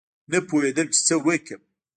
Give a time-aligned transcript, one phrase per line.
[0.31, 1.61] نه پوهېدم چې څه وکړم.